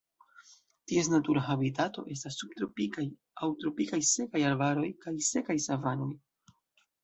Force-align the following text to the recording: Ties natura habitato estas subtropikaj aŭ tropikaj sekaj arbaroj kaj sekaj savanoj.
Ties 0.91 1.09
natura 1.15 1.43
habitato 1.49 2.05
estas 2.15 2.39
subtropikaj 2.43 3.07
aŭ 3.45 3.53
tropikaj 3.65 4.03
sekaj 4.15 4.45
arbaroj 4.53 4.91
kaj 5.07 5.17
sekaj 5.31 5.61
savanoj. 5.71 6.13